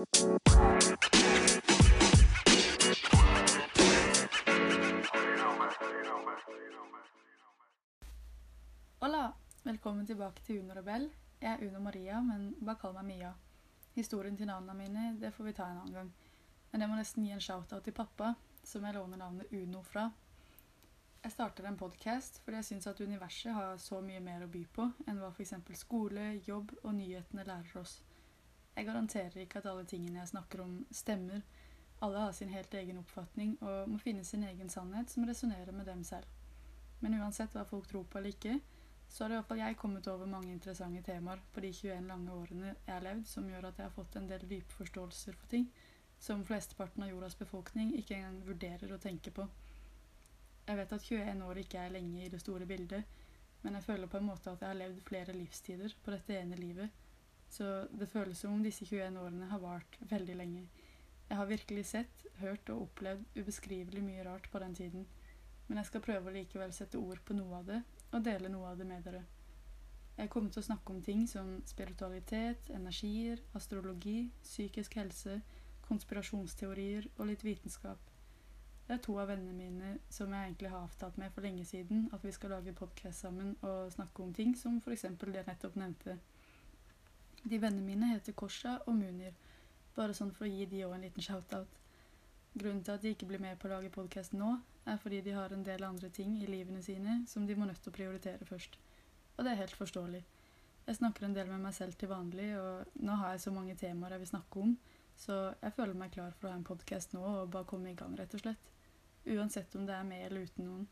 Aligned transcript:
Hola! 0.00 0.08
Velkommen 9.62 10.06
tilbake 10.06 10.40
til 10.46 10.60
Uno 10.60 10.72
Rebell. 10.74 11.10
Jeg 11.40 11.52
er 11.52 11.68
Uno 11.68 11.80
Maria, 11.84 12.20
men 12.24 12.54
bare 12.64 12.78
kall 12.80 12.96
meg 12.96 13.04
Mia. 13.10 13.34
Historien 13.92 14.36
til 14.36 14.48
navnene 14.48 14.74
mine 14.78 15.20
det 15.20 15.34
får 15.36 15.44
vi 15.44 15.52
ta 15.52 15.68
en 15.68 15.82
annen 15.82 15.94
gang. 15.94 16.12
Men 16.72 16.80
jeg 16.80 16.88
må 16.88 16.96
nesten 16.96 17.24
gi 17.26 17.36
en 17.36 17.44
shout-out 17.44 17.84
til 17.84 17.92
pappa, 17.92 18.34
som 18.64 18.84
jeg 18.88 18.96
låner 18.96 19.20
navnet 19.20 19.52
Uno 19.52 19.82
fra. 19.84 20.10
Jeg 21.20 21.32
starter 21.32 21.68
en 21.68 21.76
podkast 21.76 22.40
fordi 22.40 22.56
jeg 22.62 22.70
syns 22.70 22.86
at 22.86 23.00
universet 23.04 23.52
har 23.52 23.76
så 23.76 24.00
mye 24.00 24.24
mer 24.24 24.48
å 24.48 24.48
by 24.48 24.64
på 24.64 24.92
enn 25.04 25.20
hva 25.20 25.28
f.eks. 25.28 25.52
skole, 25.76 26.40
jobb 26.48 26.72
og 26.84 26.94
nyhetene 26.94 27.44
lærer 27.44 27.82
oss. 27.84 28.00
Jeg 28.76 28.86
garanterer 28.86 29.42
ikke 29.42 29.60
at 29.60 29.68
alle 29.70 29.84
tingene 29.84 30.20
jeg 30.22 30.32
snakker 30.32 30.62
om, 30.64 30.74
stemmer. 30.90 31.42
Alle 32.00 32.18
har 32.24 32.32
sin 32.32 32.52
helt 32.54 32.74
egen 32.74 32.98
oppfatning 32.98 33.56
og 33.60 33.88
må 33.90 33.98
finne 34.00 34.24
sin 34.24 34.44
egen 34.48 34.70
sannhet 34.72 35.10
som 35.10 35.26
resonnerer 35.28 35.72
med 35.76 35.86
dem 35.90 36.04
selv. 36.04 36.26
Men 37.00 37.18
uansett 37.20 37.52
hva 37.56 37.64
folk 37.68 37.88
tror 37.88 38.06
på 38.08 38.18
eller 38.18 38.32
ikke, 38.34 38.58
så 39.10 39.24
har 39.24 39.34
iallfall 39.34 39.58
jeg 39.58 39.76
kommet 39.76 40.06
over 40.08 40.28
mange 40.30 40.52
interessante 40.52 41.02
temaer 41.02 41.40
på 41.52 41.62
de 41.64 41.72
21 41.74 42.06
lange 42.08 42.32
årene 42.32 42.74
jeg 42.74 42.94
har 42.94 43.04
levd, 43.04 43.24
som 43.26 43.48
gjør 43.50 43.68
at 43.68 43.80
jeg 43.80 43.88
har 43.88 43.96
fått 43.96 44.16
en 44.16 44.28
del 44.30 44.44
dype 44.48 44.76
forståelser 44.78 45.38
for 45.40 45.50
ting 45.50 45.66
som 46.20 46.44
flesteparten 46.44 47.02
av 47.02 47.10
jordas 47.10 47.38
befolkning 47.38 47.94
ikke 47.96 48.18
engang 48.18 48.40
vurderer 48.44 48.92
å 48.92 49.00
tenke 49.00 49.32
på. 49.34 49.46
Jeg 50.68 50.78
vet 50.78 50.92
at 50.92 51.06
21 51.08 51.44
år 51.46 51.60
ikke 51.62 51.80
er 51.82 51.94
lenge 51.96 52.24
i 52.24 52.30
det 52.30 52.42
store 52.42 52.68
bildet, 52.68 53.20
men 53.62 53.76
jeg 53.76 53.86
føler 53.86 54.10
på 54.12 54.20
en 54.20 54.28
måte 54.28 54.52
at 54.52 54.60
jeg 54.62 54.68
har 54.68 54.78
levd 54.78 55.00
flere 55.08 55.36
livstider 55.36 55.94
på 56.04 56.12
dette 56.14 56.36
ene 56.36 56.58
livet. 56.60 56.92
Så 57.50 57.66
det 57.98 58.08
føles 58.08 58.38
som 58.38 58.54
om 58.54 58.62
disse 58.62 58.86
21 58.86 59.18
årene 59.18 59.48
har 59.50 59.62
vart 59.62 59.98
veldig 60.10 60.36
lenge. 60.38 60.68
Jeg 61.30 61.38
har 61.38 61.46
virkelig 61.50 61.84
sett, 61.86 62.26
hørt 62.38 62.70
og 62.70 62.86
opplevd 62.86 63.36
ubeskrivelig 63.38 64.02
mye 64.02 64.24
rart 64.26 64.46
på 64.52 64.58
den 64.62 64.74
tiden. 64.74 65.06
Men 65.66 65.78
jeg 65.78 65.90
skal 65.90 66.02
prøve 66.02 66.30
å 66.30 66.34
likevel 66.34 66.72
sette 66.74 66.98
ord 66.98 67.20
på 67.26 67.34
noe 67.34 67.60
av 67.60 67.66
det, 67.68 67.82
og 68.12 68.24
dele 68.26 68.50
noe 68.50 68.70
av 68.72 68.78
det 68.78 68.86
med 68.86 69.02
dere. 69.06 69.22
Jeg 70.16 70.30
kommer 70.30 70.50
til 70.50 70.60
å 70.60 70.66
snakke 70.66 70.92
om 70.92 71.02
ting 71.02 71.26
som 71.30 71.52
spiritualitet, 71.66 72.70
energier, 72.74 73.42
astrologi, 73.54 74.30
psykisk 74.42 74.98
helse, 74.98 75.40
konspirasjonsteorier 75.86 77.06
og 77.16 77.30
litt 77.30 77.44
vitenskap. 77.46 78.10
Det 78.86 78.96
er 78.96 79.02
to 79.06 79.14
av 79.22 79.30
vennene 79.30 79.54
mine 79.54 79.94
som 80.10 80.32
jeg 80.34 80.48
egentlig 80.48 80.70
har 80.72 80.82
avtalt 80.82 81.18
med 81.22 81.30
for 81.34 81.46
lenge 81.46 81.64
siden 81.64 82.08
at 82.12 82.24
vi 82.26 82.34
skal 82.34 82.50
lage 82.56 82.74
podkast 82.74 83.22
sammen 83.22 83.54
og 83.62 83.92
snakke 83.94 84.22
om 84.22 84.34
ting 84.34 84.56
som 84.58 84.80
f.eks. 84.82 85.06
det 85.22 85.34
jeg 85.38 85.46
nettopp 85.46 85.78
nevnte. 85.78 86.18
De 87.42 87.58
vennene 87.58 87.86
mine 87.86 88.12
heter 88.12 88.36
Korsa 88.36 88.76
og 88.86 88.94
Munir, 88.98 89.32
bare 89.96 90.14
sånn 90.16 90.32
for 90.36 90.44
å 90.44 90.50
gi 90.50 90.66
de 90.68 90.82
òg 90.84 90.96
en 90.96 91.06
liten 91.06 91.24
shout-out. 91.24 91.78
Grunnen 92.52 92.82
til 92.84 92.96
at 92.96 93.02
de 93.04 93.14
ikke 93.14 93.28
blir 93.30 93.40
med 93.40 93.58
på 93.58 93.68
å 93.68 93.72
lage 93.76 93.92
podkast 93.94 94.34
nå, 94.36 94.50
er 94.84 94.98
fordi 95.00 95.20
de 95.24 95.32
har 95.36 95.52
en 95.54 95.64
del 95.64 95.84
andre 95.86 96.10
ting 96.12 96.36
i 96.40 96.48
livene 96.50 96.82
sine 96.82 97.20
som 97.30 97.46
de 97.46 97.56
må 97.56 97.68
nødt 97.68 97.80
til 97.84 97.92
å 97.92 97.96
prioritere 97.96 98.48
først. 98.48 98.76
Og 99.36 99.44
det 99.44 99.54
er 99.54 99.62
helt 99.62 99.76
forståelig. 99.78 100.22
Jeg 100.86 100.98
snakker 100.98 101.24
en 101.24 101.36
del 101.36 101.48
med 101.48 101.62
meg 101.64 101.74
selv 101.76 101.96
til 101.96 102.10
vanlig, 102.10 102.50
og 102.58 103.00
nå 103.00 103.16
har 103.22 103.36
jeg 103.36 103.44
så 103.46 103.54
mange 103.54 103.76
temaer 103.78 104.16
jeg 104.16 104.24
vil 104.24 104.32
snakke 104.32 104.64
om, 104.64 104.76
så 105.16 105.40
jeg 105.62 105.76
føler 105.76 105.96
meg 105.96 106.12
klar 106.12 106.36
for 106.36 106.48
å 106.48 106.52
ha 106.52 106.58
en 106.58 106.66
podkast 106.66 107.14
nå 107.14 107.24
og 107.24 107.52
bare 107.54 107.68
komme 107.68 107.92
i 107.92 107.96
gang, 107.96 108.16
rett 108.18 108.34
og 108.36 108.42
slett. 108.44 108.70
Uansett 109.30 109.76
om 109.76 109.86
det 109.86 109.94
er 109.94 110.08
med 110.08 110.26
eller 110.26 110.48
uten 110.48 110.66
noen. 110.66 110.88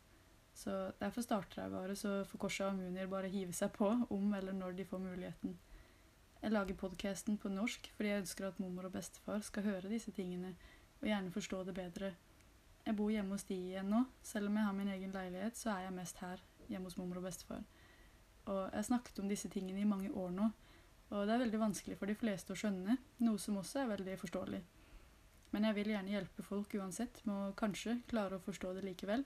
Så 0.59 0.75
derfor 1.01 1.23
starter 1.23 1.63
jeg 1.63 1.73
bare, 1.73 1.97
så 1.97 2.21
får 2.29 2.41
Korsa 2.45 2.71
og 2.71 2.79
Munir 2.79 3.11
bare 3.11 3.31
hive 3.33 3.55
seg 3.57 3.73
på 3.77 3.89
om 4.15 4.33
eller 4.35 4.57
når 4.57 4.79
de 4.79 4.87
får 4.89 5.03
muligheten. 5.03 5.59
Jeg 6.39 6.55
lager 6.55 6.77
podkasten 6.79 7.35
på 7.43 7.51
norsk 7.51 7.89
fordi 7.97 8.13
jeg 8.13 8.23
ønsker 8.23 8.47
at 8.47 8.61
mormor 8.63 8.87
og 8.87 8.93
bestefar 8.95 9.41
skal 9.43 9.65
høre 9.67 9.91
disse 9.91 10.13
tingene, 10.15 10.53
og 11.01 11.09
gjerne 11.11 11.35
forstå 11.35 11.65
det 11.67 11.75
bedre. 11.75 12.13
Jeg 12.87 12.97
bor 12.97 13.11
hjemme 13.11 13.35
hos 13.35 13.45
de 13.49 13.57
igjen 13.59 13.91
nå. 13.91 14.05
Selv 14.23 14.47
om 14.47 14.57
jeg 14.57 14.65
har 14.69 14.77
min 14.77 14.93
egen 14.95 15.13
leilighet, 15.13 15.59
så 15.59 15.73
er 15.75 15.89
jeg 15.89 15.97
mest 15.99 16.23
her, 16.23 16.41
hjemme 16.69 16.87
hos 16.87 16.97
mormor 16.97 17.19
og 17.21 17.27
bestefar. 17.27 17.67
Og 18.47 18.63
jeg 18.63 18.79
har 18.79 18.87
snakket 18.87 19.19
om 19.19 19.29
disse 19.29 19.51
tingene 19.51 19.83
i 19.83 19.89
mange 19.89 20.13
år 20.15 20.31
nå, 20.37 20.49
og 21.11 21.27
det 21.27 21.35
er 21.35 21.43
veldig 21.43 21.61
vanskelig 21.61 21.99
for 21.99 22.11
de 22.11 22.17
fleste 22.21 22.55
å 22.55 22.59
skjønne, 22.59 22.99
noe 23.25 23.43
som 23.43 23.59
også 23.59 23.83
er 23.83 23.93
veldig 23.97 24.17
forståelig. 24.23 24.63
Men 25.51 25.65
jeg 25.65 25.79
vil 25.79 25.95
gjerne 25.95 26.13
hjelpe 26.13 26.45
folk 26.45 26.75
uansett 26.79 27.23
med 27.25 27.35
å 27.35 27.55
kanskje 27.59 27.99
klare 28.09 28.37
å 28.37 28.45
forstå 28.45 28.75
det 28.77 28.85
likevel. 28.85 29.25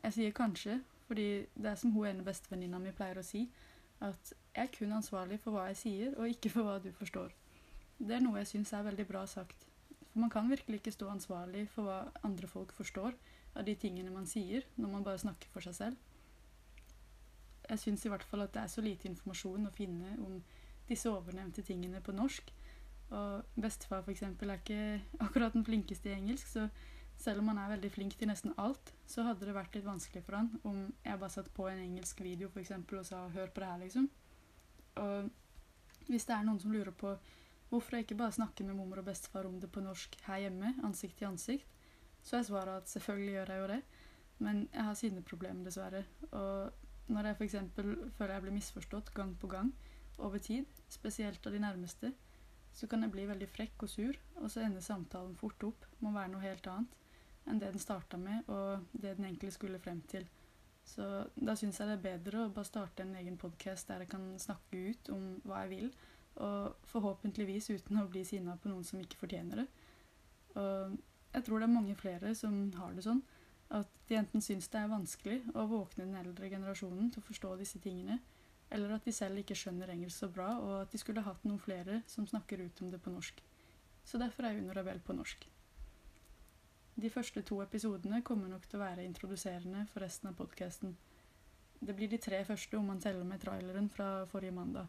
Jeg 0.00 0.14
sier 0.14 0.36
kanskje 0.36 0.80
fordi 1.08 1.46
det 1.56 1.70
er 1.72 1.78
som 1.80 1.92
hun 1.94 2.06
ene 2.06 2.24
bestevenninna 2.24 2.78
mi 2.82 2.92
pleier 2.94 3.18
å 3.18 3.26
si, 3.26 3.46
at 4.00 4.32
jeg 4.54 4.64
er 4.64 4.74
kun 4.78 4.92
ansvarlig 4.92 5.38
for 5.42 5.54
hva 5.54 5.68
jeg 5.70 5.78
sier, 5.82 6.14
og 6.18 6.28
ikke 6.30 6.50
for 6.52 6.66
hva 6.66 6.78
du 6.82 6.90
forstår. 6.94 7.32
Det 7.98 8.14
er 8.14 8.22
noe 8.22 8.38
jeg 8.40 8.50
syns 8.52 8.72
er 8.72 8.86
veldig 8.86 9.06
bra 9.08 9.24
sagt. 9.26 9.66
For 10.10 10.22
man 10.22 10.30
kan 10.30 10.50
virkelig 10.50 10.80
ikke 10.80 10.94
stå 10.94 11.10
ansvarlig 11.10 11.66
for 11.72 11.88
hva 11.88 11.98
andre 12.26 12.50
folk 12.50 12.72
forstår 12.76 13.16
av 13.58 13.66
de 13.66 13.74
tingene 13.74 14.14
man 14.14 14.26
sier, 14.26 14.66
når 14.76 14.92
man 14.92 15.06
bare 15.06 15.22
snakker 15.22 15.50
for 15.52 15.64
seg 15.66 15.74
selv. 15.74 15.96
Jeg 17.68 17.82
syns 17.82 18.04
i 18.06 18.12
hvert 18.12 18.24
fall 18.24 18.46
at 18.46 18.54
det 18.54 18.62
er 18.62 18.72
så 18.72 18.84
lite 18.84 19.10
informasjon 19.10 19.68
å 19.68 19.74
finne 19.74 20.14
om 20.24 20.38
disse 20.88 21.10
overnevnte 21.10 21.62
tingene 21.66 22.00
på 22.00 22.14
norsk, 22.16 22.52
og 23.08 23.44
bestefar 23.56 24.04
f.eks. 24.04 24.22
er 24.22 24.54
ikke 24.54 24.80
akkurat 25.24 25.52
den 25.52 25.64
flinkeste 25.64 26.10
i 26.10 26.16
engelsk, 26.16 26.48
så 26.48 26.68
selv 27.18 27.42
om 27.42 27.50
han 27.50 27.58
er 27.58 27.72
veldig 27.74 27.90
flink 27.90 28.14
til 28.18 28.30
nesten 28.30 28.54
alt, 28.62 28.92
så 29.10 29.24
hadde 29.26 29.46
det 29.46 29.56
vært 29.56 29.74
litt 29.74 29.86
vanskelig 29.86 30.22
for 30.24 30.38
han 30.38 30.52
om 30.68 30.84
jeg 31.02 31.18
bare 31.18 31.34
satt 31.34 31.50
på 31.54 31.66
en 31.66 31.80
engelsk 31.82 32.20
video 32.22 32.48
for 32.52 32.62
eksempel, 32.62 33.00
og 33.00 33.06
sa 33.06 33.28
'hør 33.28 33.50
på 33.50 33.60
det 33.60 33.68
her', 33.68 33.82
liksom. 33.82 34.10
Og 34.96 35.30
hvis 36.06 36.24
det 36.24 36.34
er 36.36 36.44
noen 36.44 36.60
som 36.60 36.72
lurer 36.72 36.90
på 36.90 37.18
hvorfor 37.70 37.96
jeg 37.96 38.06
ikke 38.06 38.16
bare 38.22 38.32
snakker 38.32 38.64
med 38.64 38.76
mormor 38.76 38.98
og 38.98 39.04
bestefar 39.04 39.46
om 39.46 39.60
det 39.60 39.72
på 39.72 39.80
norsk 39.80 40.16
her 40.24 40.38
hjemme, 40.38 40.74
ansikt 40.84 41.18
til 41.18 41.26
ansikt, 41.26 41.66
så 42.22 42.36
er 42.38 42.42
svaret 42.42 42.76
at 42.82 42.88
selvfølgelig 42.88 43.32
gjør 43.32 43.52
jeg 43.52 43.60
jo 43.60 43.66
det, 43.66 43.82
men 44.38 44.68
jeg 44.72 44.84
har 44.84 44.94
sine 44.94 45.22
problemer, 45.22 45.64
dessverre. 45.64 46.04
Og 46.30 46.72
når 47.08 47.26
jeg 47.26 47.36
f.eks. 47.36 47.56
føler 48.16 48.32
jeg 48.32 48.42
blir 48.42 48.52
misforstått 48.52 49.14
gang 49.14 49.38
på 49.38 49.46
gang 49.46 49.74
over 50.18 50.38
tid, 50.38 50.64
spesielt 50.88 51.46
av 51.46 51.52
de 51.52 51.58
nærmeste, 51.58 52.12
så 52.72 52.86
kan 52.86 53.02
jeg 53.02 53.10
bli 53.10 53.26
veldig 53.26 53.48
frekk 53.48 53.82
og 53.82 53.88
sur, 53.88 54.14
og 54.36 54.50
så 54.50 54.60
ender 54.60 54.80
samtalen 54.80 55.36
fort 55.36 55.62
opp 55.62 55.86
med 56.00 56.10
å 56.10 56.14
være 56.14 56.32
noe 56.32 56.40
helt 56.40 56.66
annet 56.66 56.96
enn 57.48 57.60
det 57.60 57.72
den 57.74 57.82
starta 57.82 58.20
med, 58.20 58.48
og 58.48 58.84
det 58.92 59.16
den 59.16 59.28
egentlig 59.28 59.54
skulle 59.56 59.80
frem 59.82 60.00
til. 60.10 60.26
Så 60.88 61.04
da 61.36 61.56
syns 61.58 61.80
jeg 61.80 61.90
det 61.90 61.96
er 61.98 62.04
bedre 62.06 62.44
å 62.44 62.52
bare 62.52 62.68
starte 62.68 63.04
en 63.04 63.16
egen 63.20 63.36
podkast 63.40 63.90
der 63.90 64.04
jeg 64.04 64.12
kan 64.14 64.30
snakke 64.40 64.78
ut 64.88 65.10
om 65.12 65.26
hva 65.44 65.64
jeg 65.64 65.72
vil, 65.74 65.90
og 66.38 66.86
forhåpentligvis 66.88 67.70
uten 67.74 68.00
å 68.00 68.08
bli 68.08 68.22
sinna 68.24 68.54
på 68.56 68.70
noen 68.70 68.86
som 68.86 69.00
ikke 69.02 69.18
fortjener 69.20 69.64
det. 69.64 69.66
Og 70.54 70.96
jeg 71.34 71.44
tror 71.44 71.60
det 71.60 71.68
er 71.68 71.74
mange 71.74 71.96
flere 71.98 72.32
som 72.38 72.56
har 72.78 72.94
det 72.96 73.04
sånn, 73.04 73.20
at 73.74 73.90
de 74.08 74.16
enten 74.16 74.40
syns 74.40 74.70
det 74.72 74.80
er 74.80 74.88
vanskelig 74.88 75.42
å 75.52 75.66
våkne 75.68 76.06
den 76.06 76.16
eldre 76.16 76.48
generasjonen 76.48 77.10
til 77.12 77.20
å 77.20 77.26
forstå 77.26 77.52
disse 77.60 77.80
tingene, 77.84 78.16
eller 78.72 78.94
at 78.96 79.04
de 79.04 79.12
selv 79.16 79.40
ikke 79.42 79.56
skjønner 79.56 79.92
engelsk 79.92 80.24
så 80.24 80.30
bra, 80.32 80.54
og 80.60 80.74
at 80.82 80.92
de 80.92 81.00
skulle 81.00 81.24
hatt 81.24 81.44
noen 81.44 81.60
flere 81.60 82.02
som 82.08 82.26
snakker 82.28 82.64
ut 82.64 82.82
om 82.84 82.92
det 82.92 83.00
på 83.04 83.12
norsk. 83.12 83.42
Så 84.08 84.20
derfor 84.20 84.48
er 84.48 84.56
Uno 84.56 84.72
Rebell 84.76 85.00
på 85.04 85.16
norsk. 85.16 85.44
De 86.98 87.10
første 87.10 87.42
to 87.46 87.60
episodene 87.62 88.18
kommer 88.26 88.50
nok 88.50 88.64
til 88.66 88.80
å 88.80 88.82
være 88.82 89.04
introduserende 89.06 89.84
for 89.92 90.02
resten 90.02 90.32
av 90.32 90.34
podkasten. 90.40 90.96
Det 91.78 91.94
blir 91.94 92.10
de 92.10 92.18
tre 92.18 92.40
første 92.44 92.74
om 92.74 92.88
man 92.90 92.98
teller 92.98 93.26
med 93.26 93.38
traileren 93.44 93.86
fra 93.94 94.24
forrige 94.26 94.56
mandag. 94.56 94.88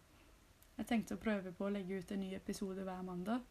Jeg 0.80 0.88
tenkte 0.90 1.18
å 1.18 1.22
prøve 1.22 1.52
på 1.54 1.68
å 1.68 1.74
legge 1.76 2.00
ut 2.00 2.12
en 2.16 2.24
ny 2.24 2.32
episode 2.34 2.82
hver 2.88 3.04
mandag, 3.06 3.44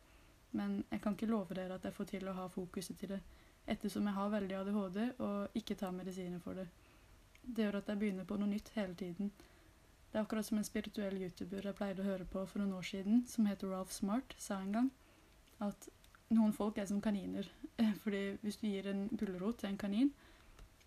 men 0.59 0.81
jeg 0.91 1.05
kan 1.05 1.15
ikke 1.15 1.29
love 1.31 1.55
dere 1.55 1.77
at 1.79 1.87
jeg 1.87 1.95
får 1.95 2.09
til 2.11 2.27
å 2.27 2.35
ha 2.35 2.49
fokuset 2.51 2.99
til 2.99 3.13
det, 3.15 3.21
ettersom 3.67 4.11
jeg 4.11 4.19
har 4.19 4.35
veldig 4.35 4.57
ADHD 4.63 4.99
og 5.29 5.61
ikke 5.61 5.77
tar 5.79 5.95
medisiner 5.95 6.43
for 6.43 6.59
det. 6.59 6.67
Det 7.45 7.69
gjør 7.69 7.79
at 7.79 7.93
jeg 7.93 8.03
begynner 8.03 8.27
på 8.27 8.41
noe 8.41 8.51
nytt 8.51 8.73
hele 8.75 8.99
tiden, 8.99 9.31
det 10.11 10.19
er 10.19 10.25
akkurat 10.25 10.47
som 10.47 10.59
en 10.59 10.65
spirituell 10.65 11.19
YouTuber 11.21 11.67
jeg 11.69 11.77
pleide 11.77 12.03
å 12.03 12.09
høre 12.09 12.25
på 12.25 12.43
for 12.49 12.63
noen 12.63 12.79
år 12.79 12.87
siden, 12.91 13.23
som 13.29 13.47
heter 13.47 13.69
Ralph 13.69 13.93
Smart, 13.93 14.35
sa 14.41 14.57
en 14.65 14.73
gang 14.73 14.91
at 15.63 15.89
noen 16.35 16.53
folk 16.53 16.79
er 16.79 16.87
som 16.87 17.01
kaniner. 17.01 17.49
Fordi 18.03 18.23
hvis 18.43 18.57
du 18.61 18.67
gir 18.69 18.89
en 18.91 19.09
gulrot 19.09 19.59
til 19.59 19.71
en 19.71 19.79
kanin, 19.81 20.13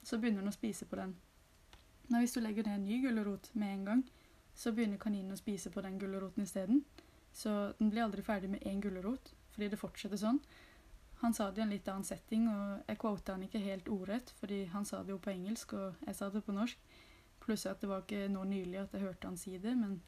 så 0.03 0.17
begynner 0.17 0.41
den 0.41 0.51
å 0.51 0.55
spise 0.55 0.85
på 0.85 0.97
den. 0.99 1.15
Men 2.09 2.23
hvis 2.23 2.33
du 2.35 2.41
legger 2.41 2.67
ned 2.67 2.79
en 2.79 2.85
ny 2.85 3.01
gulrot 3.03 3.51
med 3.53 3.73
en 3.73 3.85
gang, 3.85 4.03
så 4.55 4.73
begynner 4.75 4.99
kaninen 4.99 5.33
å 5.33 5.39
spise 5.39 5.71
på 5.71 5.81
den 5.81 5.99
gulroten 5.99 6.43
isteden. 6.43 6.83
Så 7.33 7.73
den 7.79 7.89
blir 7.89 8.03
aldri 8.03 8.21
ferdig 8.25 8.49
med 8.51 8.65
én 8.67 8.81
gulrot, 8.83 9.31
fordi 9.53 9.69
det 9.71 9.79
fortsetter 9.79 10.19
sånn. 10.19 10.41
Han 11.21 11.33
sa 11.37 11.51
det 11.51 11.61
i 11.61 11.63
en 11.63 11.71
litt 11.71 11.87
annen 11.87 12.03
setting, 12.03 12.47
og 12.49 12.89
jeg 12.89 12.99
quota 12.99 13.35
han 13.35 13.45
ikke 13.45 13.61
helt 13.61 13.89
ordrett, 13.93 14.33
fordi 14.39 14.63
han 14.73 14.85
sa 14.89 15.03
det 15.03 15.13
jo 15.13 15.21
på 15.21 15.31
engelsk, 15.31 15.75
og 15.77 16.07
jeg 16.07 16.17
sa 16.17 16.29
det 16.33 16.41
på 16.43 16.55
norsk. 16.55 16.79
Pluss 17.41 17.65
at 17.69 17.81
det 17.81 17.89
var 17.89 18.03
ikke 18.03 18.27
nå 18.29 18.43
nylig 18.49 18.79
at 18.81 18.95
jeg 18.97 19.05
hørte 19.05 19.29
han 19.29 19.37
si 19.37 19.53
det, 19.61 19.75
men 19.77 19.99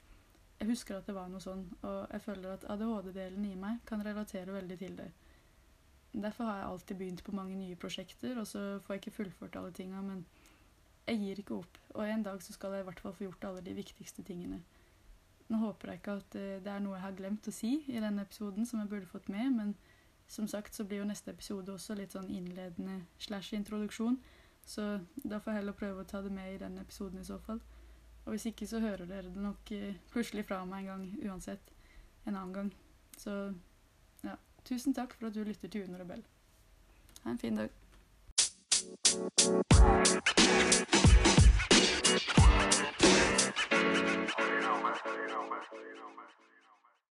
jeg 0.60 0.70
husker 0.72 0.98
at 0.98 1.08
det 1.08 1.16
var 1.16 1.30
noe 1.30 1.42
sånn, 1.44 1.64
og 1.84 2.00
jeg 2.12 2.24
føler 2.26 2.56
at 2.56 2.66
ADHD-delen 2.72 3.46
i 3.46 3.56
meg 3.60 3.82
kan 3.88 4.04
relatere 4.06 4.54
veldig 4.56 4.78
til 4.80 4.98
det. 4.98 5.10
Derfor 6.14 6.46
har 6.46 6.58
jeg 6.58 6.70
alltid 6.70 6.98
begynt 6.98 7.24
på 7.26 7.34
mange 7.34 7.56
nye 7.58 7.76
prosjekter, 7.76 8.38
og 8.40 8.48
så 8.48 8.80
får 8.86 8.94
jeg 8.94 9.02
ikke 9.02 9.16
fullført 9.16 9.56
alle 9.58 9.72
tinga, 9.74 10.02
men 10.02 10.26
jeg 11.08 11.20
gir 11.20 11.40
ikke 11.42 11.56
opp, 11.56 11.80
og 11.96 12.06
en 12.08 12.24
dag 12.24 12.44
så 12.44 12.54
skal 12.54 12.74
jeg 12.74 12.86
i 12.86 12.88
hvert 12.88 13.00
fall 13.00 13.16
få 13.18 13.26
gjort 13.26 13.48
alle 13.50 13.64
de 13.66 13.74
viktigste 13.74 14.24
tingene. 14.24 14.62
Nå 15.50 15.58
håper 15.60 15.90
jeg 15.90 16.00
ikke 16.00 16.16
at 16.22 16.38
eh, 16.40 16.62
det 16.64 16.72
er 16.72 16.80
noe 16.80 16.96
jeg 16.96 17.04
har 17.04 17.18
glemt 17.18 17.50
å 17.50 17.54
si 17.54 17.74
i 17.92 18.00
denne 18.00 18.24
episoden 18.24 18.66
som 18.66 18.80
jeg 18.80 18.90
burde 18.94 19.10
fått 19.10 19.28
med, 19.34 19.52
men 19.58 19.74
som 20.28 20.48
sagt 20.48 20.78
så 20.78 20.86
blir 20.88 21.02
jo 21.02 21.10
neste 21.10 21.34
episode 21.34 21.74
også 21.74 21.98
litt 22.00 22.16
sånn 22.16 22.32
innledende 22.32 23.02
slash 23.20 23.58
introduksjon, 23.58 24.16
så 24.66 25.02
da 25.18 25.42
får 25.42 25.52
jeg 25.52 25.60
heller 25.60 25.78
prøve 25.82 26.06
å 26.06 26.08
ta 26.08 26.22
det 26.24 26.32
med 26.32 26.54
i 26.54 26.62
denne 26.62 26.86
episoden 26.86 27.20
i 27.20 27.28
så 27.28 27.42
fall. 27.44 27.60
Og 28.24 28.32
hvis 28.32 28.48
ikke 28.54 28.68
så 28.70 28.80
hører 28.80 29.06
dere 29.10 29.34
det 29.34 29.44
nok 29.44 29.72
eh, 29.76 30.00
plutselig 30.14 30.46
fra 30.48 30.62
meg 30.70 30.86
en 30.86 30.92
gang 30.94 31.32
uansett. 31.34 31.74
En 32.24 32.38
annen 32.38 32.54
gang. 32.56 32.70
Så 33.20 33.34
tusen 34.66 34.94
takk 34.94 35.14
for 35.20 35.28
at 35.28 35.36
du 35.36 35.44
lytter 35.44 35.68
til 35.68 35.84
Une 35.84 36.00
Rebell. 36.00 36.24
Ha 37.24 37.30
en 37.32 37.40
fin 37.40 37.56
dag. 37.56 37.70